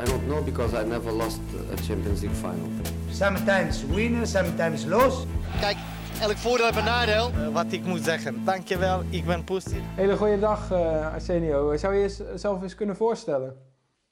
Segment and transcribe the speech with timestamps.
[0.00, 1.40] I don't know because I never lost
[1.72, 2.68] a Champions League final.
[3.12, 5.26] Sometimes win, sometimes lose.
[5.60, 5.76] Kijk,
[6.20, 7.30] elk voordeel heeft een nadeel.
[7.30, 8.44] Uh, wat ik moet zeggen.
[8.44, 9.80] Dankjewel, ik ben Poestie.
[9.82, 11.76] Hele goede dag, uh, Arsenio.
[11.76, 13.48] Zou je jezelf eens kunnen voorstellen?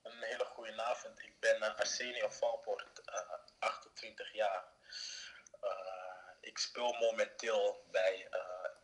[0.03, 1.19] Een hele goede avond.
[1.19, 3.03] Ik ben uh, Arsenio Valpoort,
[3.59, 4.65] 28 jaar.
[6.41, 8.29] ik speel momenteel bij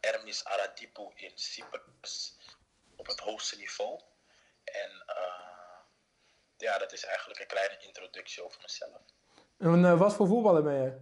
[0.00, 2.38] Hermes Aradipo in Cyprus
[2.96, 4.00] op het hoogste niveau.
[4.64, 4.90] En
[6.64, 9.02] ja, dat is eigenlijk een kleine introductie over mezelf.
[9.58, 10.92] En uh, wat voor voetballer ben je?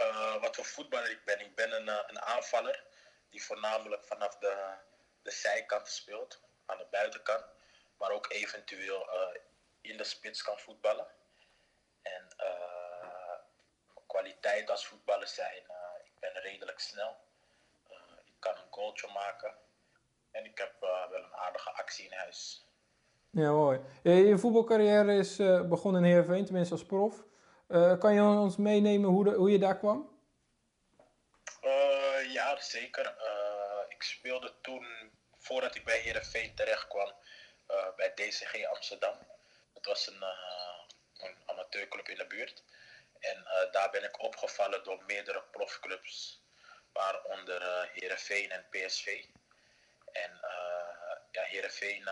[0.00, 1.40] Uh, wat voor voetballer ik ben?
[1.40, 2.84] Ik ben een, uh, een aanvaller
[3.30, 4.74] die voornamelijk vanaf de,
[5.22, 7.44] de zijkant speelt, aan de buitenkant,
[7.96, 9.08] maar ook eventueel
[9.80, 11.06] in de spits kan voetballen.
[12.02, 12.28] En
[14.06, 15.62] kwaliteit als voetballer zijn,
[16.04, 17.16] ik ben redelijk snel,
[18.24, 19.54] ik kan een goaltje maken
[20.30, 22.66] en ik heb wel een aardige actie in huis.
[23.34, 23.80] Ja, mooi.
[24.02, 27.24] Je voetbalcarrière is uh, begonnen in Heerenveen, tenminste als prof.
[27.68, 30.10] Uh, kan je ons meenemen hoe, hoe je daar kwam?
[32.28, 33.14] Ja, zeker.
[33.88, 34.86] ik speelde toen,
[35.38, 37.12] voordat ik bij Heerenveen terecht kwam,
[37.96, 39.14] bij DCG Amsterdam.
[39.72, 40.24] Dat was een,
[41.26, 42.64] een amateurclub in de buurt.
[43.18, 46.42] En daar ben ik opgevallen door meerdere profclubs,
[46.92, 49.24] waaronder uh, Heerenveen en PSV.
[50.12, 50.30] En
[51.30, 52.08] ja, Heerenveen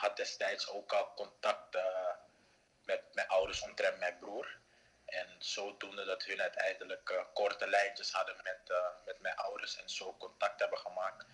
[0.00, 1.82] had destijds ook al contact uh,
[2.84, 4.58] met mijn ouders omtrent mijn broer.
[5.04, 9.90] En zodoende dat hun uiteindelijk uh, korte lijntjes hadden met, uh, met mijn ouders en
[9.90, 11.26] zo contact hebben gemaakt.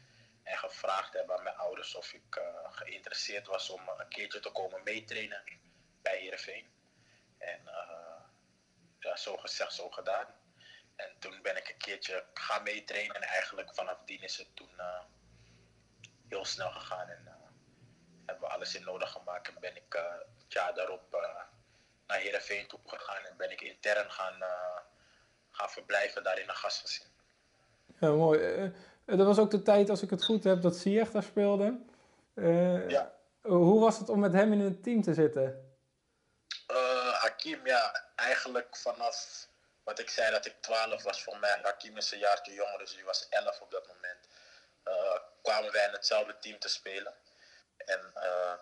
[0.43, 4.83] En gevraagd hebben aan mijn ouders of ik geïnteresseerd was om een keertje te komen
[4.83, 5.43] meetrainen
[6.03, 6.71] bij Heerenveen.
[7.39, 7.61] En
[8.99, 10.27] ja, zo gezegd, zo gedaan.
[10.97, 14.81] En toen ben ik een keertje gaan meetrainen en eigenlijk vanaf die is het toen
[16.29, 17.09] heel snel gegaan.
[17.09, 17.36] En,
[18.27, 20.03] hebben we alles in nodig gemaakt en ben ik uh,
[20.43, 21.21] het jaar daarop uh,
[22.07, 24.79] naar Heerenveen toe gegaan en ben ik intern gaan, uh,
[25.51, 27.07] gaan verblijven daar in een gastgezin.
[28.01, 28.73] Ja, mooi.
[29.05, 31.79] dat was ook de tijd, als ik het goed heb, dat Ziyech daar speelde.
[32.89, 33.15] ja.
[33.43, 35.77] Hoe was het om met hem in een team te zitten?
[37.21, 39.47] Hakim, ja, eigenlijk vanaf
[39.85, 41.59] wat ik zei dat ik 12 was voor mij.
[41.63, 44.29] Hakim is een jaartje jonger, dus hij was 11 op dat moment.
[45.43, 47.15] kwamen wij in hetzelfde team te spelen.
[47.87, 48.53] En uh,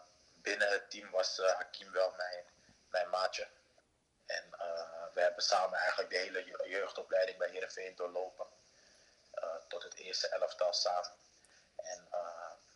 [0.42, 2.44] binnen het team was uh, Hakim wel mijn,
[2.88, 3.46] mijn maatje.
[4.26, 8.46] En uh, we hebben samen eigenlijk de hele jeugdopleiding bij Heerenveen doorlopen.
[9.68, 11.10] tot het eerste elftal samen.
[11.76, 12.08] En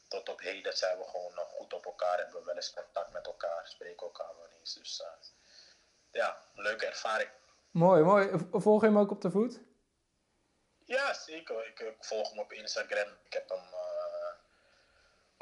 [0.08, 2.18] tot op heden zijn we gewoon nog goed op elkaar.
[2.18, 4.74] Hebben we wel eens contact met elkaar, spreken elkaar wel eens.
[4.74, 5.02] Dus
[6.10, 7.30] ja, leuke ervaring.
[7.70, 8.30] Mooi, mooi.
[8.50, 9.60] Volg je hem ook op de voet?
[10.84, 11.66] Ja, zeker.
[11.66, 13.08] Ik, ik volg hem op Instagram.
[13.24, 13.74] Ik heb hem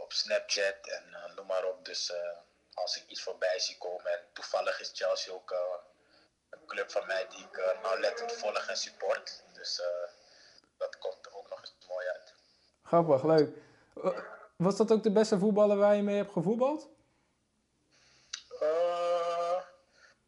[0.06, 1.84] op Snapchat en uh, noem maar op.
[1.84, 2.16] Dus uh,
[2.74, 5.58] als ik iets voorbij zie komen en toevallig is Chelsea ook uh,
[6.50, 9.42] een club van mij die ik nauwlettend volg en support.
[9.52, 9.82] Dus
[10.76, 12.34] dat komt er ook nog eens mooi uit.
[12.82, 13.56] Grappig, leuk.
[14.56, 16.88] Was dat ook de beste voetballer waar je mee hebt gevoetbald?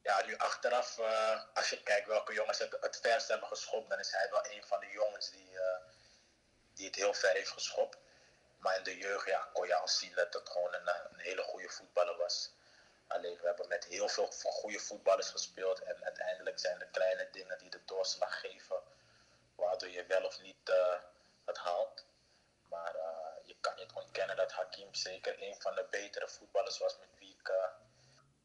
[0.02, 0.98] ja, nu achteraf,
[1.54, 4.64] als je kijkt welke jongens het, het verst hebben geschopt, dan is hij wel een
[4.64, 5.50] van de jongens die,
[6.74, 7.98] die het heel ver heeft geschopt.
[8.58, 11.42] Maar in de jeugd ja, kon je al zien dat het gewoon een, een hele
[11.42, 12.52] goede voetballer was.
[13.06, 15.82] Alleen we hebben met heel veel van goede voetballers gespeeld.
[15.82, 18.76] En uiteindelijk zijn de kleine dingen die de doorslag geven.
[19.54, 20.98] Waardoor je wel of niet uh,
[21.44, 22.04] het haalt.
[22.68, 26.98] Maar uh, je kan niet ontkennen dat Hakim zeker een van de betere voetballers was
[26.98, 27.52] met wie ik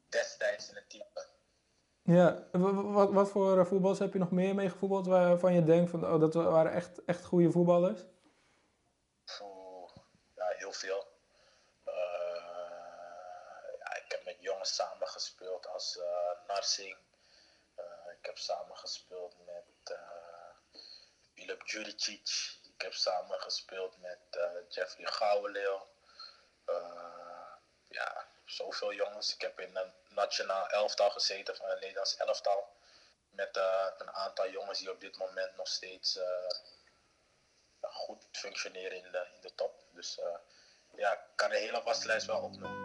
[0.09, 1.25] destijds in het team ben.
[2.05, 6.05] Ja, wat, wat voor voetballers heb je nog meer mee gevoetbald waarvan je denkt van
[6.05, 8.01] oh, dat waren echt, echt goede voetballers?
[10.75, 11.11] Veel.
[11.85, 11.93] Uh,
[13.79, 16.97] ja, ik heb met jongens samengespeeld als uh, Narsing.
[17.79, 19.97] Uh, ik heb samengespeeld met
[21.33, 22.57] Filip Juricic.
[22.75, 24.19] Ik heb samengespeeld met
[24.69, 25.87] Jeffrey Gouwenleeuw.
[27.87, 29.33] ja, zoveel jongens.
[29.33, 32.75] Ik heb in een nationaal elftal gezeten van een Nederlands elftal.
[33.29, 33.57] Met
[33.97, 36.19] een aantal jongens die op dit moment nog steeds
[37.81, 39.83] goed functioneren in de, in de top.
[39.91, 40.19] Dus
[40.95, 42.81] ja, kan de hele waslijst wel opnoemen.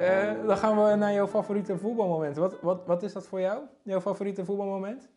[0.00, 2.36] Uh, dan gaan we naar jouw favoriete voetbalmoment.
[2.36, 5.08] Wat, wat, wat is dat voor jou, jouw favoriete voetbalmoment?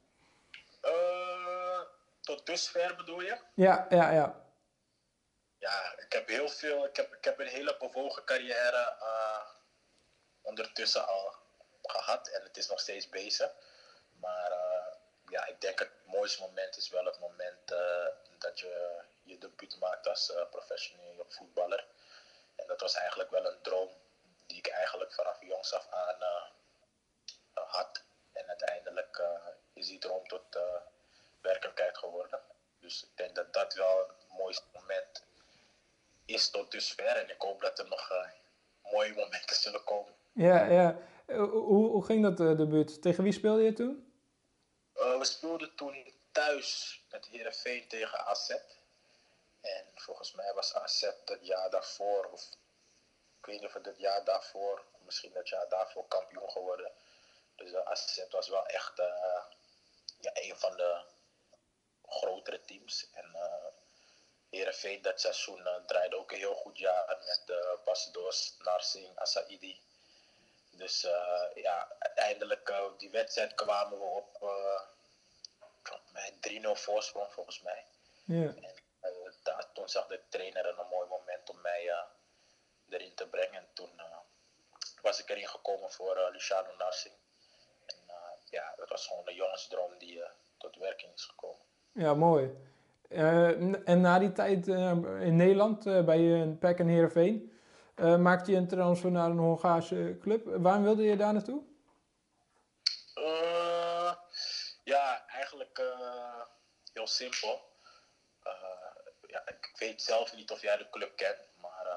[0.82, 1.80] Uh,
[2.22, 3.38] tot dusver bedoel je?
[3.56, 4.42] Ja, ja, ja.
[5.58, 9.46] Ja, ik heb heel veel, ik heb, ik heb een hele bewogen carrière uh,
[10.42, 11.36] ondertussen al
[11.82, 13.52] gehad en het is nog steeds bezig.
[14.24, 14.88] Maar uh,
[15.30, 19.78] ja, ik denk het mooiste moment is wel het moment uh, dat je je debuut
[19.80, 21.86] maakt als uh, professioneel voetballer.
[22.56, 23.90] En dat was eigenlijk wel een droom
[24.48, 26.16] die ik eigenlijk vanaf jongs af aan
[27.54, 28.04] had.
[28.34, 29.22] En uiteindelijk
[29.74, 30.60] is die droom tot
[31.42, 32.40] werkelijkheid geworden.
[32.80, 35.24] Dus ik denk dat dat wel het mooiste moment
[36.26, 37.16] is tot dusver.
[37.16, 38.12] En ik hoop dat er nog
[38.92, 40.14] mooie momenten zullen komen.
[40.34, 40.98] Ja, ja.
[41.26, 42.86] Hoe, hoe ging dat uh?
[42.86, 44.13] Tegen wie speelde je toen?
[45.04, 48.50] Uh, we speelden toen thuis met Heerenveen tegen AZ.
[49.62, 52.42] En volgens mij was AZ dat jaar daarvoor, of
[53.40, 56.92] ik weet niet of het het jaar daarvoor, misschien dat jaar daarvoor kampioen geworden.
[57.56, 58.98] Dus uh, AZ was wel echt
[60.20, 61.02] ja, een van de
[62.08, 63.08] grotere teams.
[63.14, 63.36] En
[64.50, 69.82] uh, dat seizoen uh, draaide ook een heel goed jaar met uh, Basdos, Narsing, Asaidi.
[70.72, 71.02] Dus
[71.54, 74.42] ja, uiteindelijk die wedstrijd kwamen we op
[76.16, 77.86] uh, 3-0 voorsprong volgens mij.
[78.24, 78.54] Ja.
[79.02, 81.92] En daar, toen zag de trainer een mooi moment om mij
[82.90, 83.56] erin te brengen.
[83.56, 83.90] En toen
[85.02, 87.14] was ik erin gekomen voor Luciano Narsing.
[87.86, 87.96] En
[88.50, 90.24] ja, dat was gewoon een jongensdroom die
[90.58, 91.62] tot werking is gekomen.
[91.92, 92.52] Ja, mooi.
[93.86, 97.54] en na die tijd in Nederland bij uh, PEC en Heerenveen...
[97.96, 100.46] Maakte je een transfer naar een Hongaarse club.
[100.46, 101.62] Waarom wilde je daar naartoe?
[103.16, 104.14] Uh,
[104.84, 105.24] ja,
[105.80, 106.42] uh,
[106.94, 107.72] heel simpel.
[109.28, 111.88] ja, ik weet zelf niet of jij de club kent, maar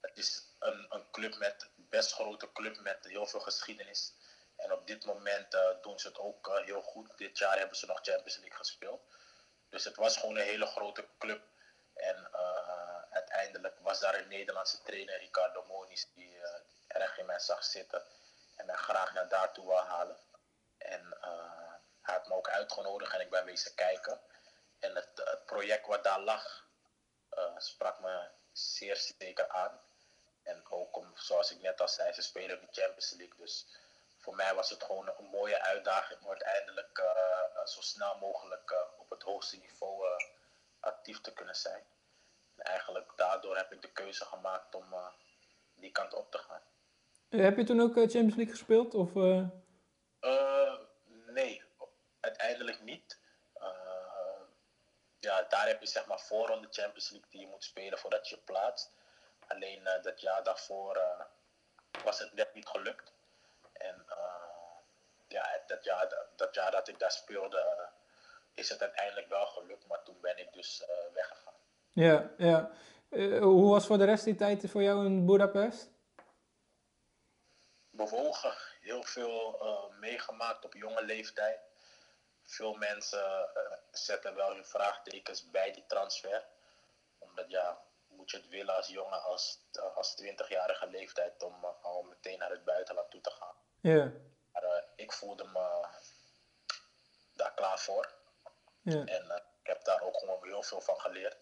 [0.00, 4.12] het is een, een club met best grote club met heel veel geschiedenis.
[4.56, 7.18] En op dit moment doen ze het ook heel goed.
[7.18, 9.02] Dit jaar hebben ze nog Champions League gespeeld.
[9.68, 11.42] Dus het was gewoon een hele grote club.
[11.94, 12.28] En
[13.10, 16.40] uiteindelijk was daar een Nederlandse trainer, Ricardo Moniz, die
[16.86, 18.02] erg in mij zag zitten
[18.56, 20.16] en mij graag naar daartoe wil halen.
[20.78, 24.20] En uh, hij had me ook uitgenodigd en ik ben wezen kijken.
[24.78, 26.68] En het, het project wat daar lag,
[27.38, 29.80] uh, sprak me zeer zeker aan.
[30.42, 33.36] En ook om, zoals ik net al zei, ze spelen de Champions League.
[33.36, 33.66] Dus
[34.18, 37.02] voor mij was het gewoon een mooie uitdaging om uiteindelijk
[37.64, 40.06] zo snel mogelijk op het hoogste niveau
[40.80, 41.84] actief te kunnen zijn
[42.56, 44.84] eigenlijk daardoor heb ik de keuze gemaakt om
[45.74, 46.60] die kant op te gaan.
[47.28, 48.94] Heb je toen ook Champions League gespeeld?
[48.94, 49.48] Of, uh...
[50.20, 50.74] Uh,
[51.26, 51.62] nee,
[52.20, 53.18] uiteindelijk niet.
[55.18, 58.36] ja, daar heb je zeg maar voorronde Champions League die je moet spelen voordat je
[58.36, 58.92] plaatst.
[59.46, 61.02] Alleen dat jaar daarvoor
[62.04, 63.12] was het net niet gelukt.
[63.72, 64.04] En
[65.28, 67.88] ja, dat jaar, dat jaar dat ik daar speelde
[68.54, 71.54] is het uiteindelijk wel gelukt, maar toen ben ik dus weggegaan.
[71.92, 72.70] Ja, ja.
[73.40, 75.90] Hoe was voor de rest die tijd voor jou in Budapest?
[77.90, 78.54] Bewogen.
[78.80, 79.60] Heel veel
[80.00, 81.60] meegemaakt op jonge leeftijd.
[82.46, 86.46] Veel mensen uh, zetten wel hun vraagtekens bij die transfer.
[87.18, 89.58] Omdat ja, moet je het willen als jongen, als,
[89.94, 93.54] als 20-jarige leeftijd om al meteen naar het buitenland toe te gaan.
[93.80, 94.12] Ja.
[94.52, 95.86] Maar ik voelde me
[97.32, 98.14] daar klaar voor.
[98.84, 101.36] En ik heb daar ook gewoon heel veel van geleerd.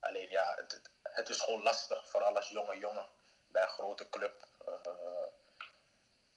[0.00, 3.06] Alleen ja, het, het, is gewoon lastig, vooral als jonge jongen
[3.48, 4.46] bij een grote club.
[4.68, 4.74] Uh,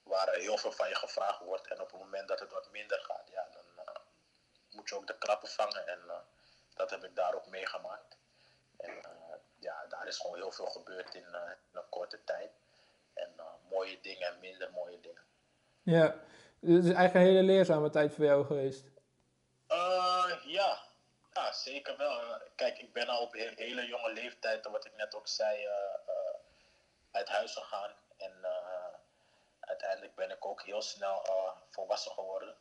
[0.04, 1.68] waar heel veel van je gevraagd wordt.
[1.68, 3.64] En op het moment dat het wat minder gaat, ja, dan
[4.78, 5.88] moet je ook de klappen vangen.
[5.88, 6.14] En uh,
[6.76, 8.18] dat heb ik daar ook meegemaakt.
[8.78, 8.94] En
[9.60, 11.26] ja, daar is gewoon heel veel gebeurd in,
[11.72, 12.52] in een korte tijd.
[13.14, 13.30] En
[13.70, 15.22] mooie dingen en minder mooie dingen.
[15.84, 16.06] Ja,
[16.60, 18.86] het is eigenlijk een hele leerzame tijd voor jou geweest.
[20.44, 20.80] ja,
[21.34, 22.42] ja, zeker wel.
[22.56, 25.68] Kijk, ik ben al op een hele jonge leeftijd, wat ik net ook zei,
[27.12, 27.92] uit huis gegaan.
[28.18, 28.34] En
[29.60, 31.26] uiteindelijk ben ik ook heel snel
[31.70, 32.56] volwassen geworden.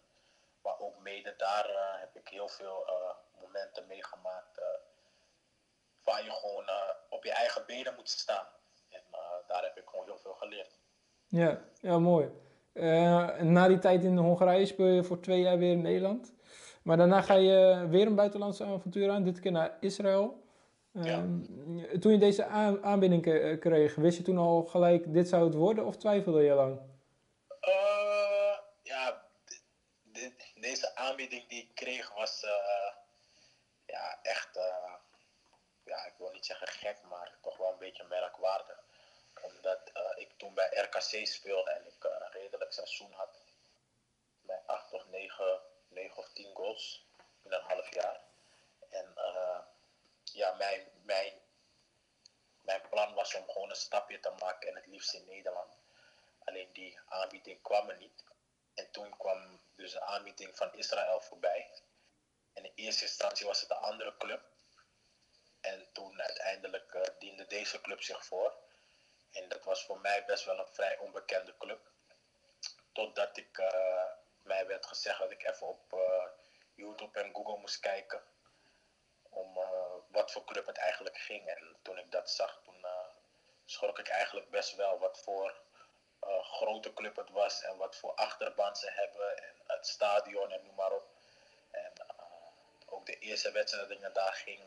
[0.67, 1.67] Maar ook mede daar
[2.01, 2.87] heb ik heel veel
[3.41, 4.61] momenten meegemaakt
[6.05, 6.65] waar je gewoon
[7.09, 8.47] op je eigen benen moet staan.
[8.91, 9.03] En
[9.47, 10.79] daar heb ik gewoon heel veel geleerd.
[11.27, 12.31] Ja, ja mooi.
[13.41, 16.33] na die tijd in Hongarije speel je voor twee jaar weer in Nederland.
[16.83, 20.45] Maar daarna ga je weer een buitenlandse avontuur aan, dit keer naar Israël.
[20.93, 21.19] Ja.
[21.19, 22.45] Um, toen je deze
[22.83, 23.23] aanbieding
[23.61, 26.81] kreeg, wist je toen al gelijk dit zou het worden of twijfelde je lang?
[27.61, 29.23] Uh, ja,
[30.61, 32.93] deze aanbieding die ik kreeg was uh,
[33.87, 34.95] ja, echt, uh,
[35.85, 38.85] ja, ik wil niet zeggen gek, maar toch wel een beetje merkwaardig.
[39.43, 39.81] Omdat
[40.15, 43.41] ik toen bij RKC speelde en ik een redelijk seizoen had.
[44.41, 47.05] Bij acht of negen 9 of 10 goals
[47.43, 48.21] in een half jaar.
[48.91, 49.15] En
[50.25, 51.33] ja, mijn, mijn,
[52.63, 55.73] mijn plan was om gewoon een stapje te maken en het liefst in Nederland.
[56.45, 58.25] Alleen die aanbieding kwam er niet.
[58.75, 59.56] En toen kwam
[59.87, 61.71] dus de aanbieding van Israël voorbij.
[62.53, 64.43] En in eerste instantie was het een andere club.
[65.61, 68.55] En toen uiteindelijk uh, diende deze club zich voor.
[69.33, 71.91] En dat was voor mij best wel een vrij onbekende club.
[72.93, 74.05] Totdat ik, uh,
[74.43, 76.25] mij werd gezegd dat ik even op uh,
[76.75, 78.23] YouTube en Google moest kijken.
[79.29, 79.59] Om
[80.09, 81.49] wat voor club het eigenlijk ging.
[81.49, 82.87] En toen ik dat zag, toen
[83.65, 85.55] schrok ik eigenlijk best wel wat voor
[86.43, 87.63] grote club het was.
[87.63, 89.43] En wat voor achterban ze hebben.
[89.43, 91.07] En stadion en noem maar op.
[91.71, 91.93] En
[92.87, 94.61] ook de eerste wedstrijd dat ik daar ging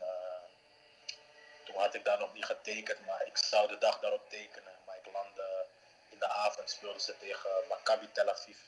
[1.70, 4.72] toen had ik daar nog niet getekend, maar ik zou de dag daarop tekenen.
[4.86, 5.66] Maar ik landde
[6.08, 8.58] in de avond, speelden ze tegen Maccabi Tel Aviv.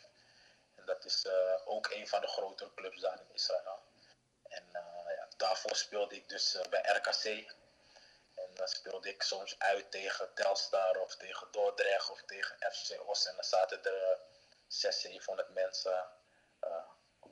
[0.77, 1.33] En dat is uh,
[1.65, 3.79] ook een van de grotere clubs daar in Israël.
[4.49, 4.65] En
[5.17, 7.25] ja, daarvoor speelde ik dus bij RKC.
[8.35, 13.27] En dan speelde ik soms uit tegen Telstar of tegen Dordrecht of tegen FC Os.
[13.27, 14.19] En dan zaten er
[14.67, 16.07] 600, 700 mensen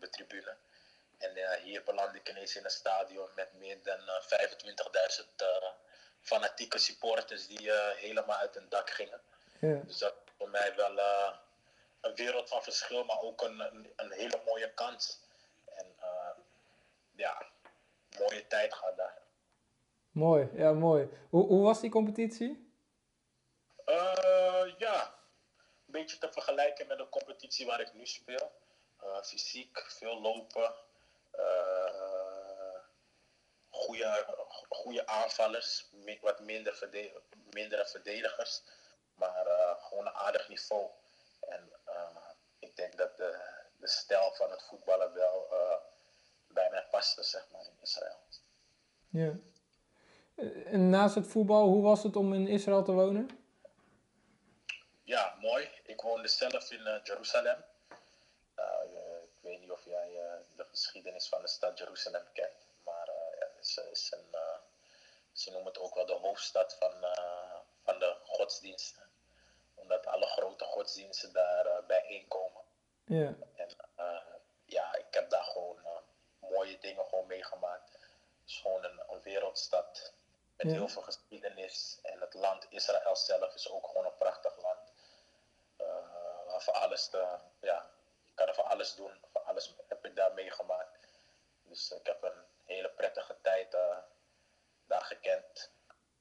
[0.01, 0.57] op de tribune.
[1.19, 5.47] En uh, hier belandde ik ineens in een stadion met meer dan uh, 25.000 uh,
[6.21, 9.21] fanatieke supporters die helemaal uit hun dak gingen.
[9.61, 9.81] Ja.
[9.87, 10.99] Dus dat is voor mij wel
[12.01, 15.21] een wereld van verschil, maar ook een, een, een hele mooie kans.
[15.75, 15.87] En
[17.15, 17.47] ja,
[18.19, 19.19] mooie tijd gehad daar.
[20.11, 21.09] Mooi, ja mooi.
[21.31, 22.69] Hoe, hoe was die competitie?
[24.79, 25.15] ja,
[25.87, 28.53] een beetje te vergelijken met de competitie waar ik nu speel.
[29.23, 30.75] Fysiek, veel lopen,
[31.39, 32.81] uh,
[33.69, 34.37] goede,
[34.69, 35.91] goede aanvallers,
[36.21, 38.63] wat minder verdedig, mindere verdedigers,
[39.15, 40.91] maar uh, gewoon een aardig niveau.
[41.41, 41.73] En
[42.59, 43.41] ik denk dat de,
[43.77, 45.49] de stijl van het voetballen wel
[46.49, 48.19] bij mij paste, zeg maar, in Israël.
[49.09, 49.33] Ja.
[50.65, 53.29] En naast het voetbal, hoe was het om in Israël te wonen?
[55.03, 55.71] Ja, mooi.
[55.83, 57.65] Ik woonde zelf in Jeruzalem.
[59.23, 60.21] Ik weet niet of jij
[60.57, 62.67] de geschiedenis van de stad Jeruzalem kent.
[62.85, 64.59] Maar uh, ja, is, is een, uh,
[65.33, 69.03] ze noemen het ook wel de hoofdstad van, uh, van de godsdiensten.
[69.75, 72.63] Omdat alle grote godsdiensten daar bijeenkomen.
[73.05, 73.35] Ja.
[73.57, 73.69] En
[74.65, 75.79] ja, ik heb daar gewoon
[76.39, 77.93] mooie dingen gewoon meegemaakt.
[77.93, 80.13] Het is gewoon een, een wereldstad
[80.57, 80.73] met Ja.
[80.73, 81.99] heel veel geschiedenis.
[82.03, 84.93] En het land Israël zelf is ook gewoon een prachtig land.
[86.47, 87.91] waar voor alles te, ja,
[88.41, 89.15] kan er voor alles doen.
[89.33, 91.09] Voor alles heb ik daar meegemaakt.
[91.69, 93.81] Dus ik heb een hele prettige tijd uh,
[94.87, 95.73] daar gekend.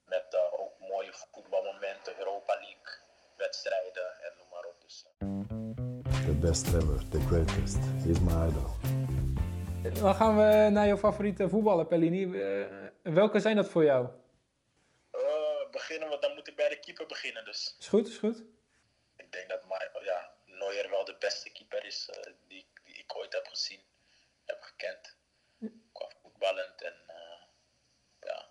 [0.05, 2.91] Met uh, ook mooie voetbalmomenten, Europa League
[3.37, 4.81] wedstrijden en noem maar op.
[4.81, 5.29] Dus, uh.
[6.25, 7.77] The best ever, the greatest.
[8.05, 8.69] He's my idol.
[10.01, 12.23] Dan gaan we naar jouw favoriete voetballer, Pellini.
[12.23, 12.67] Uh,
[13.01, 14.07] welke zijn dat voor jou?
[15.71, 17.75] beginnen we, dan moet ik bij de keeper beginnen dus.
[17.79, 18.43] Is goed, is goed.
[19.15, 21.49] Ik denk dat maar, ja, Neuer wel de beste
[21.89, 22.09] is
[22.47, 23.81] die, die ik ooit heb gezien,
[24.45, 25.15] heb gekend.
[25.93, 27.41] Qua voetballend en uh,
[28.19, 28.47] ja,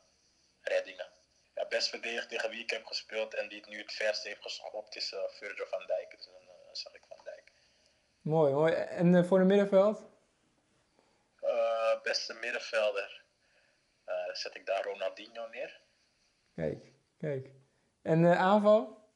[0.61, 1.09] reddingen.
[1.55, 4.43] Ja, best verdedigd tegen wie ik heb gespeeld en die het nu het verst heeft
[4.43, 6.11] geschopt is uh, Virgil van Dijk.
[6.11, 6.43] Dus dan
[6.73, 7.53] zag ik Van Dijk.
[8.21, 8.73] Mooi, mooi.
[8.73, 10.07] En voor de middenveld?
[12.03, 13.23] beste middenvelder
[14.33, 15.81] zet ik daar Ronaldinho neer.
[16.55, 17.51] Kijk, kijk.
[18.03, 19.09] En aanval?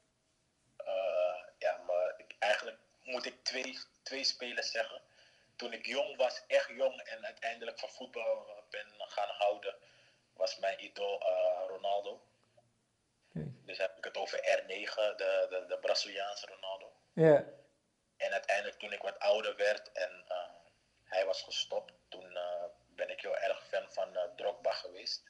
[1.59, 3.79] ja, maar ik, eigenlijk moet ik twee,
[4.13, 5.01] twee spelers zeggen
[5.57, 9.75] toen ik jong was, echt jong en uiteindelijk van voetbal ben gaan houden,
[10.33, 12.23] was mijn idool uh, Ronaldo.
[13.29, 13.53] Okay.
[13.65, 16.93] Dus heb ik het over R9, de, de, de Braziliaanse Ronaldo.
[17.13, 17.23] Ja.
[17.23, 17.45] Yeah.
[18.17, 20.37] En uiteindelijk toen ik wat ouder werd en uh,
[21.05, 25.23] hij was gestopt, toen uh, ben ik heel erg fan van Drogba geweest.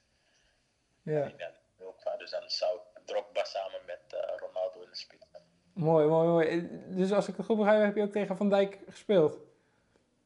[1.03, 1.33] Ja.
[1.37, 2.19] Yeah.
[2.19, 4.01] Dus dan zou ik Drogba samen met
[4.37, 5.27] Ronaldo in de spits.
[5.73, 6.69] Mooi, mooi, mooi.
[6.87, 9.39] Dus als ik het goed begrijp, heb je ook tegen Van Dijk gespeeld?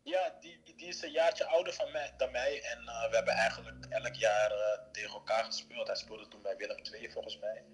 [0.03, 2.63] Ja, die, die is een jaartje ouder van mij, dan mij.
[2.63, 5.87] En uh, we hebben eigenlijk elk jaar uh, tegen elkaar gespeeld.
[5.87, 7.65] Hij speelde toen bij Willem II volgens mij.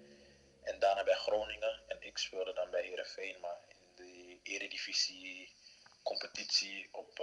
[0.63, 1.81] En daarna bij Groningen.
[1.87, 3.35] En ik speelde dan bij Heerenveen.
[3.41, 5.53] Maar in de eredivisie
[6.03, 7.21] competitie op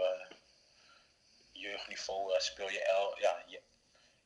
[1.52, 3.60] jeugdniveau speel je ja, je,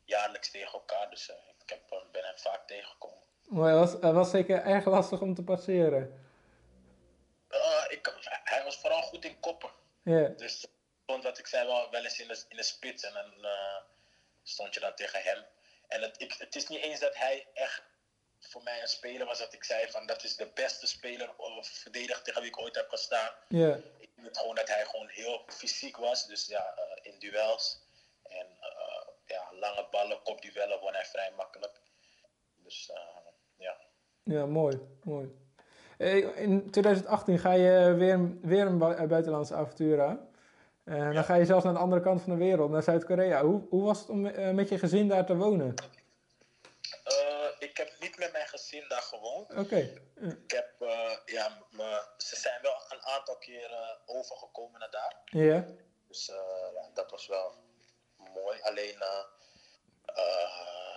[0.04, 1.10] jaarlijks tegen elkaar.
[1.10, 1.28] Dus
[1.62, 3.23] ik heb, ben hem vaak tegengekomen.
[3.48, 6.22] Maar het was, zeker erg lastig om te passeren.
[7.88, 9.70] ik, hij was vooral goed in koppen.
[10.02, 10.38] Yeah.
[10.38, 10.66] Dus
[11.02, 13.76] stond wat ik zei wel, wel eens in de, in de spits en dan uh,
[14.42, 15.44] stond je dan tegen hem.
[15.88, 17.82] En het, ik, het is niet eens dat hij echt
[18.40, 21.68] voor mij een speler was dat ik zei van dat is de beste speler of
[21.68, 23.30] verdediger tegen wie ik ooit heb gestaan.
[23.48, 23.78] Yeah.
[23.98, 27.78] Ik weet gewoon dat hij gewoon heel fysiek was, dus ja, uh, in duels.
[28.22, 31.80] En uh, ja, lange ballen, kopduellen won hij vrij makkelijk.
[32.56, 33.23] Dus ja.
[34.24, 35.42] Ja, mooi, mooi.
[36.34, 38.78] In 2018 ga je weer, weer een
[39.08, 40.28] buitenlandse avontuur aan.
[40.84, 43.42] En dan ga je zelfs naar de andere kant van de wereld, naar Zuid-Korea.
[43.44, 45.74] Hoe, hoe was het om eh, met je gezin daar te wonen?
[47.04, 49.54] Eh, ik heb niet met mijn gezin daar gewoond.
[49.54, 49.76] Oké,
[50.16, 55.20] Ik heb, eh, ja, me- ze zijn wel een aantal keer eh, overgekomen naar daar.
[55.24, 55.64] ja.
[56.08, 56.36] Dus eh,
[56.74, 57.52] ja, dat was wel
[58.34, 58.58] mooi.
[58.62, 59.24] Alleen, eh,
[60.04, 60.93] eh,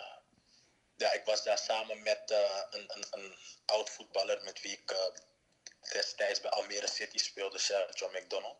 [0.98, 3.36] ja, ik was daar samen met eh, een, een, een
[3.66, 4.98] oud voetballer met wie ik eh,
[5.92, 8.58] destijds bij Almere City speelde, Sergio McDonald.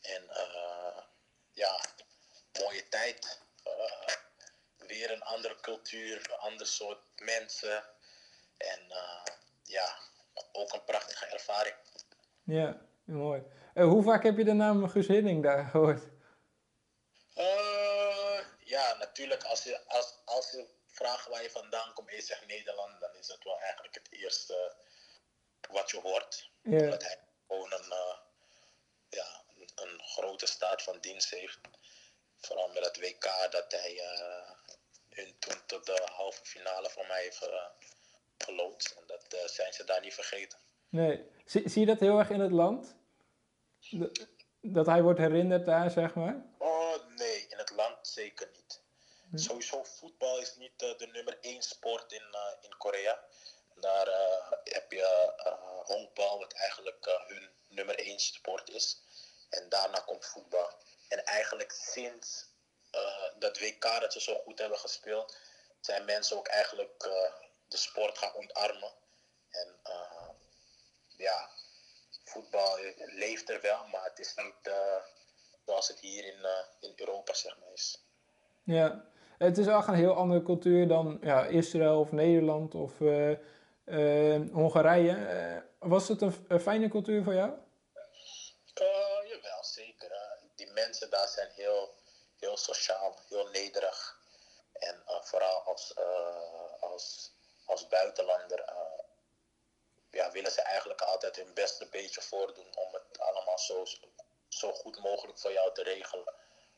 [0.00, 1.02] En eh,
[1.52, 1.80] ja,
[2.60, 3.42] mooie tijd.
[4.76, 7.84] Weer een andere cultuur, een ander soort mensen.
[8.56, 8.92] En
[9.62, 9.98] ja,
[10.52, 11.74] ook een prachtige ervaring.
[12.44, 13.42] Ja, mooi.
[13.74, 16.02] Eh, hoe vaak heb je de naam Guus Hiddink daar gehoord?
[17.34, 19.44] Eh, ja, natuurlijk.
[19.44, 23.14] Als je, als, als je vraagt waar je vandaan komt en je zegt Nederland, dan
[23.14, 24.76] is het wel eigenlijk het eerste
[25.70, 26.50] wat je hoort.
[26.62, 28.16] Omdat hij gewoon een, eh,
[29.08, 31.58] ja, een, een grote staat van dienst heeft.
[32.36, 34.50] Vooral met het WK dat hij eh,
[35.08, 37.64] hun toen tot de halve finale voor mij heeft uh,
[38.38, 38.90] geloodst.
[38.90, 40.58] En dat eh, zijn ze daar niet vergeten.
[40.88, 41.30] Nee.
[41.44, 42.96] Zie, zie je dat heel erg in het land?
[43.90, 44.26] Dat,
[44.60, 46.46] dat hij wordt herinnerd daar, zeg maar?
[46.58, 48.50] Oh nee, in het land zeker
[49.34, 49.44] niet.
[49.44, 53.24] Sowieso voetbal is niet eh, de nummer één sport in, eh, in Korea.
[53.74, 55.32] Daar eh, heb je
[55.84, 59.00] honkbal, wat eigenlijk hun nummer één sport is.
[59.50, 60.70] En daarna komt voetbal.
[61.08, 62.52] En eigenlijk sinds
[63.38, 65.36] dat WK dat ze zo goed hebben gespeeld,
[65.80, 67.02] zijn mensen ook eigenlijk
[67.68, 68.92] de sport gaan ontarmen.
[69.50, 69.80] En
[71.16, 71.50] ja,
[72.24, 74.74] voetbal leeft er wel, maar het is niet
[75.64, 76.46] zoals het hier in,
[76.80, 78.04] in Europa zeg maar is.
[78.62, 79.04] Ja.
[79.44, 83.30] Het is ook een heel andere cultuur dan ja, Israël of Nederland of eh,
[83.84, 85.26] eh, Hongarije.
[85.26, 87.52] Eh, was het een, een fijne cultuur voor jou?
[89.24, 90.38] Jawel, zeker.
[90.54, 91.94] die mensen daar zijn heel,
[92.36, 94.18] heel sociaal, heel nederig.
[94.72, 95.94] En vooral als,
[96.80, 97.32] als,
[97.66, 98.72] als buitenlander
[100.10, 103.84] ja, willen ze eigenlijk altijd hun beste beetje voordoen om het allemaal zo,
[104.48, 106.34] zo goed mogelijk voor jou te regelen.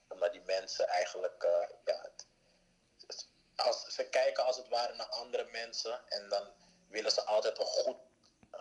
[0.09, 1.47] Omdat die mensen eigenlijk,
[1.85, 2.11] ja,
[3.57, 6.43] als, ze kijken als het ware naar andere mensen en dan
[6.89, 7.97] willen ze altijd een goed,
[8.51, 8.61] eh,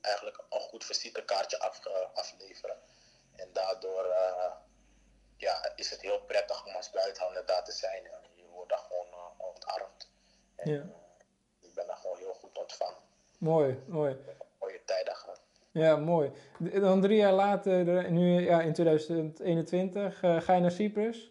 [0.00, 2.76] eigenlijk een goed visitekaartje af, eh, afleveren.
[3.36, 4.52] En daardoor eh,
[5.36, 8.06] ja, is het heel prettig om als buitenlander daar te zijn.
[8.06, 10.10] En je wordt daar gewoon ontarmd.
[10.56, 10.82] En Ja.
[11.60, 12.98] ik ben daar gewoon heel goed ontvangen.
[13.38, 14.16] Mooi, mooi.
[14.60, 15.40] Mooie tijden gehad.
[15.70, 16.32] Ja, mooi.
[16.58, 21.30] Dan drie jaar later, nu ja, in 2021, eh, ga je naar Cyprus.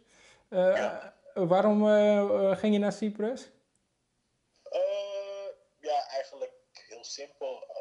[0.50, 1.14] Ja.
[1.46, 3.50] Waarom eh, eh, ging je naar Cyprus?
[4.64, 5.48] Eh,
[5.80, 7.76] ja, eigenlijk heel simpel.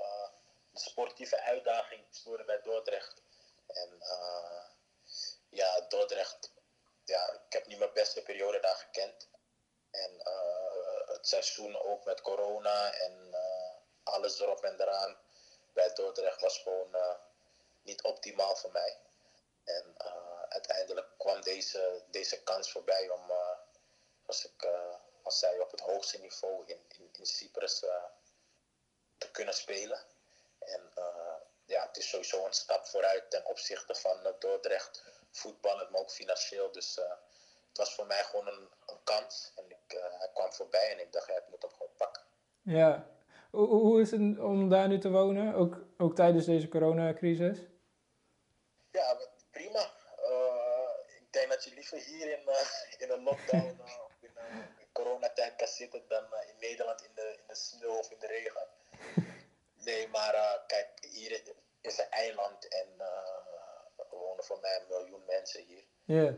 [0.73, 3.23] De sportieve uitdaging stoorde bij Dordrecht.
[3.66, 3.99] En
[5.49, 6.53] ja, Dordrecht,
[7.05, 9.29] ja, ik heb niet mijn beste periode daar gekend.
[9.90, 10.11] En
[11.07, 13.35] het seizoen ook met corona en
[14.03, 15.16] alles erop en eraan
[15.73, 16.97] bij Dordrecht was gewoon
[17.83, 18.97] niet optimaal voor mij.
[19.64, 19.95] En
[20.49, 23.31] uiteindelijk kwam deze, deze kans voorbij om,
[24.27, 28.05] als ik, eh, als zij op het hoogste niveau in, in, in Cyprus eh,
[29.19, 29.99] te kunnen spelen.
[30.59, 31.35] En eh,
[31.65, 36.73] ja, het is sowieso een stap vooruit ten opzichte van Dordrecht voetballen, maar ook financieel.
[36.73, 36.95] Dus
[37.69, 39.53] het was voor mij gewoon een, een kans.
[39.57, 42.23] En ik, hij kwam voorbij en ik dacht, ja, ik moet hem gewoon pakken.
[42.62, 43.15] Ja.
[43.51, 47.59] Hoe, hoe is het om daar nu te wonen, ook, ook tijdens deze coronacrisis?
[48.91, 49.19] Ja,
[49.51, 49.91] prima.
[50.29, 52.61] Uh, ik denk dat je liever hier in, uh,
[52.99, 53.81] in een lockdown
[54.97, 58.67] coronatijd kan zitten dan in Nederland in de, in de sneeuw of in de regen.
[59.87, 61.43] Nee, maar uh, kijk, hier
[61.81, 63.07] is een eiland en uh,
[63.97, 65.85] er wonen voor mij een miljoen mensen hier.
[66.05, 66.35] Yeah.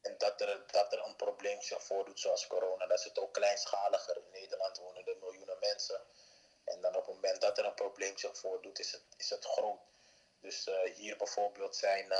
[0.00, 3.32] En dat er, dat er een probleem zich voordoet zoals corona, dat is het ook
[3.32, 4.16] kleinschaliger.
[4.16, 6.00] In Nederland wonen er miljoenen mensen.
[6.64, 9.44] En dan op het moment dat er een probleem zich voordoet, is het, is het
[9.44, 9.80] groot.
[10.40, 12.12] Dus uh, hier bijvoorbeeld zijn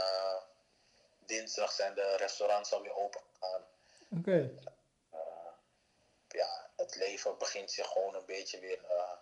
[1.27, 3.65] dinsdag zijn de restaurants alweer open gegaan.
[4.11, 4.31] Oké.
[4.31, 4.75] Okay.
[6.37, 9.13] Ja, het leven begint zich gewoon een beetje weer uh,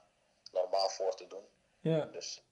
[0.52, 1.48] normaal voor te doen.
[1.80, 2.04] Ja.
[2.04, 2.42] Dus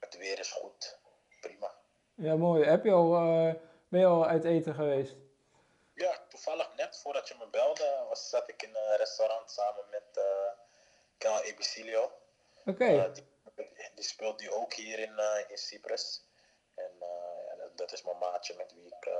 [0.00, 0.98] het weer is goed.
[1.40, 1.74] Prima.
[2.14, 2.64] Ja, mooi.
[2.64, 3.54] Heb je al, uh,
[3.88, 5.14] ben je al uit eten geweest?
[5.94, 10.16] Ja, toevallig net voordat je me belde, was, zat ik in een restaurant samen met
[10.16, 10.24] uh,
[11.18, 12.02] Kel Ebicilio.
[12.02, 12.70] Oké.
[12.70, 13.12] Okay.
[13.12, 13.26] die,
[13.94, 16.24] die speelt nu ook hier in, in Cyprus.
[16.74, 16.92] En
[17.46, 19.10] ja, dat, dat, is mijn maatje met wie, ik,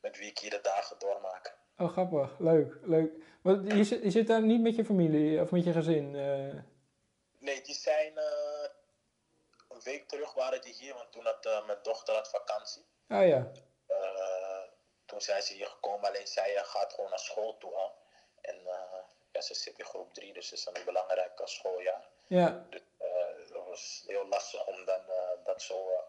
[0.00, 1.60] met wie ik hier de dagen doormaak.
[1.82, 2.38] Oh, grappig.
[2.38, 3.12] Leuk, leuk.
[3.42, 6.14] Want je, zit, je zit daar niet met je familie of met je gezin?
[6.14, 6.54] Uh...
[7.38, 8.12] Nee, die zijn
[9.68, 12.82] een week terug waren die hier, want toen had mijn dochter had vakantie.
[13.08, 13.50] Ah ja.
[15.06, 17.94] toen zijn ze hier gekomen, alleen zij eh, gaat gewoon naar school toe al.
[18.40, 18.98] En eh,
[19.32, 22.08] ja, ze zit in groep 3, dus het is een belangrijk eh, schooljaar.
[22.26, 26.02] Ja, Dus eh, dat was heel lastig om dan eh, dat zo eh,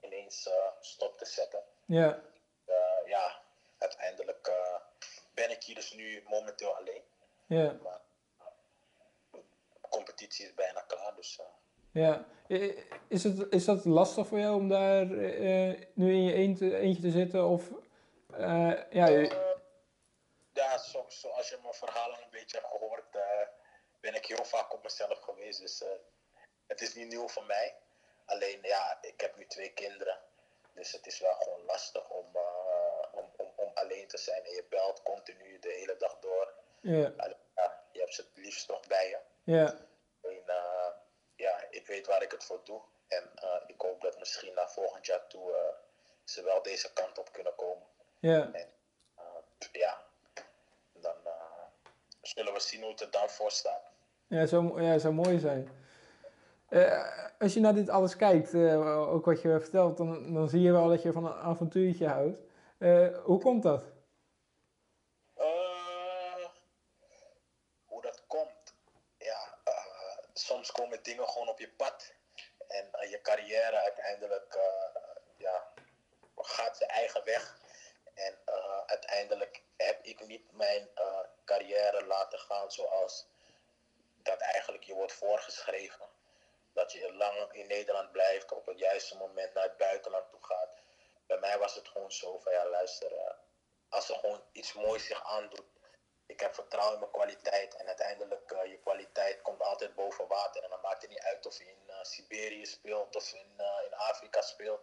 [0.00, 1.62] ineens eh, stop te zetten.
[2.64, 2.74] Eh,
[3.06, 3.40] ja,
[3.78, 4.74] uiteindelijk eh,
[5.34, 6.22] ben ik hier dus nu
[6.60, 7.02] momenteel alleen.
[7.46, 8.00] ja, Maar
[9.30, 9.40] de
[9.88, 11.46] competitie is bijna klaar, dus eh,
[12.02, 12.24] ja.
[13.08, 17.02] Is, het, is dat lastig voor jou om daar eh, nu in je eentje, eentje
[17.02, 17.46] te zitten?
[17.48, 17.68] Of,
[18.32, 19.58] eh, ja, je- Eh,
[20.52, 23.46] ja, zo, zoals je mijn verhalen een beetje hebt gehoord, eh,
[24.00, 25.60] ben ik heel vaak op mezelf geweest.
[25.60, 25.88] Dus eh,
[26.66, 27.74] het is niet nieuw voor mij.
[28.24, 30.18] Alleen ja, ik heb nu twee kinderen.
[30.74, 32.26] Dus het is wel gewoon lastig eh, om,
[34.18, 34.44] zijn.
[34.44, 36.52] En je belt continu de hele dag door.
[36.80, 37.12] ja,
[37.56, 39.18] ja, je hebt ze het liefst toch bij je.
[39.52, 39.74] ja,
[40.22, 40.88] Alleen, eh,
[41.36, 42.80] ja, ik weet waar ik het voor doe.
[43.08, 45.74] En eh, ik hoop dat misschien naar volgend jaar toe eh,
[46.24, 47.86] ze wel deze kant op kunnen komen.
[48.18, 48.68] ja, En
[49.72, 50.04] ja,
[50.92, 51.14] dan
[52.22, 53.82] zullen we zien hoe het er dan voor staat.
[54.26, 55.68] ja, zou, ja, zou mooi zijn.
[57.38, 60.88] Als je naar dit alles kijkt, ook wat je vertelt, dan, dan zie je wel
[60.88, 62.38] dat je van een avontuurtje houdt.
[63.24, 63.82] Hoe komt dat?
[65.34, 66.46] Eh,
[67.86, 68.74] hoe dat komt?
[69.18, 72.12] Ja, eh, soms komen dingen gewoon op je pad.
[72.68, 75.00] En eh, je carrière uiteindelijk eh,
[75.36, 75.72] ja,
[76.36, 77.58] gaat zijn eigen weg.
[78.14, 83.26] En eh, uiteindelijk heb ik niet mijn eh, carrière laten gaan zoals
[84.22, 86.06] dat eigenlijk je wordt voorgeschreven.
[86.72, 90.68] Dat je lang in Nederland blijft, op het juiste moment naar het buitenland toe gaat.
[91.26, 93.34] Bij mij was het gewoon zo van ja, luister, eh,
[93.88, 95.64] als er gewoon iets moois zich aandoet.
[96.40, 100.62] Ik heb vertrouwen in mijn kwaliteit en uiteindelijk uh, je kwaliteit komt altijd boven water.
[100.62, 103.86] En dan maakt het niet uit of je in uh, Siberië speelt of in, uh,
[103.86, 104.80] in Afrika speelt.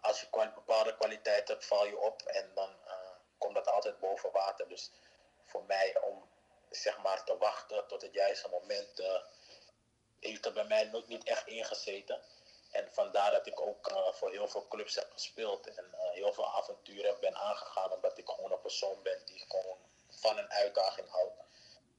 [0.00, 2.76] Als je bepaalde kwaliteit hebt, val je op en dan
[3.38, 4.68] komt dat altijd boven water.
[4.68, 4.90] Dus
[5.44, 6.28] voor mij om
[6.70, 9.02] zeg maar te wachten tot het juiste moment
[10.20, 12.22] heeft er bij mij nog niet echt ingezeten.
[12.70, 17.20] En vandaar dat ik ook voor heel veel clubs heb gespeeld en heel veel avonturen
[17.20, 19.89] ben aangegaan, omdat ik gewoon een persoon ben die gewoon
[20.20, 21.42] van een uitdaging houdt.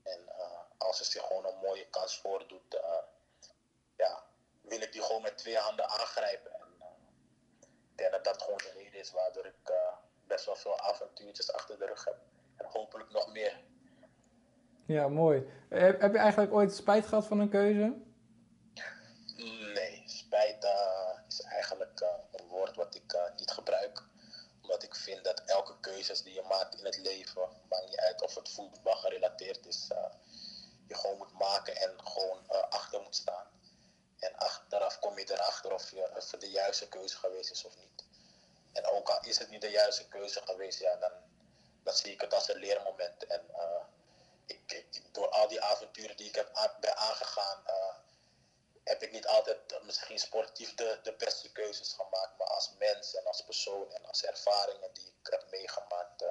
[0.03, 3.03] En uh, als er zich gewoon een mooie kans voordoet, uh,
[3.95, 4.23] ja,
[4.61, 6.51] wil ik die gewoon met twee handen aangrijpen.
[6.53, 6.85] En uh,
[7.61, 9.73] ik denk dat dat gewoon de reden is waardoor ik
[10.27, 12.17] best wel veel avontuurtjes achter de rug heb.
[12.57, 13.59] En hopelijk nog meer.
[14.85, 15.49] Ja, mooi.
[15.69, 17.93] Heb je eigenlijk ooit spijt gehad van een keuze?
[19.73, 24.03] Nee, spijt uh, is eigenlijk uh, een woord wat ik uh, niet gebruik.
[24.61, 28.20] Omdat ik vind dat elke keuze die je maakt in het leven, maakt niet uit
[28.31, 30.05] of het voetbal gerelateerd is, uh,
[30.87, 33.47] je gewoon moet maken en gewoon uh, achter moet staan.
[34.19, 37.77] En achteraf kom je erachter of, je, of het de juiste keuze geweest is of
[37.77, 38.05] niet.
[38.73, 41.11] En ook al is het niet de juiste keuze geweest, ja, dan,
[41.83, 43.25] dan zie ik het als een leermoment.
[43.25, 43.83] En uh,
[44.45, 46.49] ik, ik, door al die avonturen die ik heb
[46.95, 47.63] aangegaan,
[48.83, 52.37] heb ik niet altijd misschien sportief de, beste keuzes gemaakt.
[52.37, 56.23] Maar als mens en als persoon en als ervaringen die ik heb meegemaakt,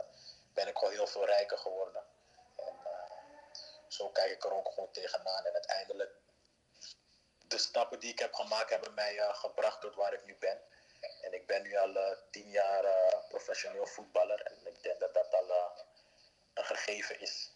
[0.55, 2.03] ben ik gewoon heel veel rijker geworden.
[2.57, 3.17] En uh,
[3.89, 5.45] zo kijk ik er ook gewoon tegenaan.
[5.45, 6.11] En uiteindelijk,
[7.47, 10.59] de stappen die ik heb gemaakt, hebben mij uh, gebracht tot waar ik nu ben.
[11.23, 12.85] En ik ben nu al uh, tien jaar
[13.29, 14.41] professioneel voetballer.
[14.41, 15.51] En ik denk dat dat al
[16.55, 17.53] een gegeven is.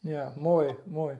[0.00, 1.18] Ja, mooi, mooi.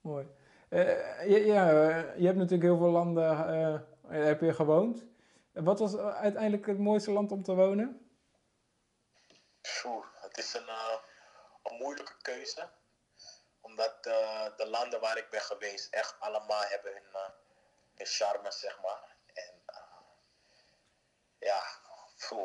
[0.00, 0.26] Mooi.
[0.68, 1.70] Ja,
[2.16, 3.36] je hebt natuurlijk heel veel landen
[4.06, 5.04] heb je gewoond.
[5.52, 8.01] Wat was uiteindelijk het mooiste land om te wonen?
[10.32, 10.98] Het is een, uh,
[11.62, 12.68] een moeilijke keuze.
[13.60, 17.32] Omdat uh, de landen waar ik ben geweest echt allemaal hebben hun,
[17.94, 19.16] hun charme, zeg maar.
[19.34, 19.64] En
[21.38, 21.62] ja,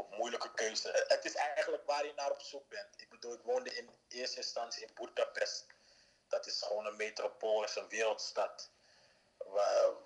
[0.10, 1.06] moeilijke keuze.
[1.08, 3.02] Het is eigenlijk waar je naar op zoek bent.
[3.02, 5.66] Ik bedoel, ik woonde in eerste instantie in Budapest.
[6.28, 8.70] Dat is gewoon een metropool, een wereldstad.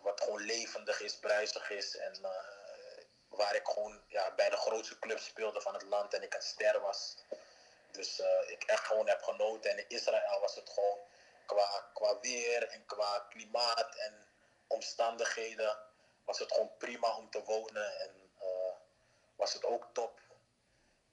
[0.02, 1.97] Wat gewoon levendig is, bruisig is.
[1.97, 2.21] En
[3.41, 6.41] waar ik gewoon ja, bij de grootste clubs speelde van het land en ik een
[6.41, 7.15] ster was.
[7.91, 9.71] Dus uh, ik echt gewoon heb genoten.
[9.71, 10.99] En in Israël was het gewoon
[11.45, 14.27] qua, qua weer en qua klimaat en
[14.67, 15.77] omstandigheden.
[16.25, 17.99] Was het gewoon prima om te wonen.
[17.99, 18.73] En uh,
[19.36, 20.19] was het ook top.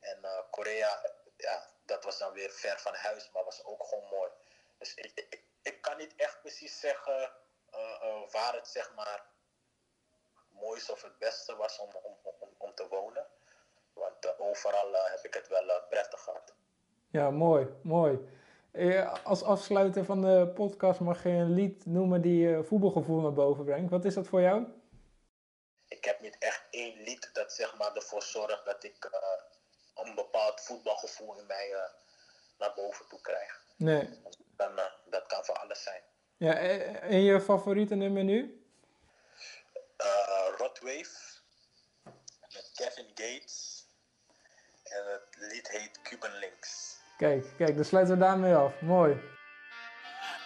[0.01, 1.03] En Korea,
[1.37, 4.31] ja, dat was dan weer ver van huis, maar was ook gewoon mooi.
[4.79, 7.33] Dus ik, ik, kan niet echt precies zeggen
[8.31, 9.27] waar het zeg maar
[10.59, 12.18] mooiste of het beste was om
[12.79, 13.27] te wonen.
[13.93, 16.55] Want uh, overal heb ik het wel prettig gehad.
[17.11, 18.19] Ja, mooi, mooi.
[19.25, 23.65] als afsluiter van de podcast mag je een lied noemen die je voetbalgevoel naar boven
[23.65, 23.91] brengt.
[23.91, 24.67] Wat is dat voor jou?
[25.89, 29.11] Ik heb niet echt één lied dat zeg maar ervoor zorgt dat ik
[29.95, 31.91] een bepaald voetbalgevoel in mij eh,
[32.59, 33.63] naar boven toe krijg.
[33.77, 34.09] Nee.
[34.57, 36.03] Dan, eh, dat kan voor alles zijn.
[36.37, 36.55] Ja,
[37.01, 38.63] en je favoriete nummer nu?
[39.97, 41.28] Eh Rotwave
[42.79, 43.87] Kevin Gates.
[44.85, 46.97] En het lied heet Cuban Links.
[47.17, 48.81] Kijk, kijk, dan sluiten er we daarmee af.
[48.81, 49.21] Mooi.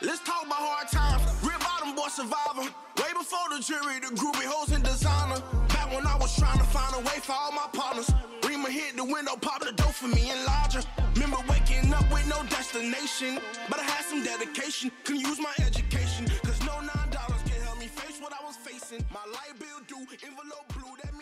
[0.01, 1.23] Let's talk about hard times.
[1.49, 2.67] Real bottom boy survivor.
[3.01, 5.41] Way before the jury, the groovy hoes and designer.
[5.69, 8.11] Back when I was trying to find a way for all my partners.
[8.47, 10.83] Rima hit the window, pop the door for me and larger.
[11.15, 13.33] Remember waking up with no destination.
[13.71, 16.23] But I had some dedication, can use my education.
[16.47, 19.05] Cause no nine dollars can help me face what I was facing.
[19.19, 21.13] My light bill due, envelope blue, that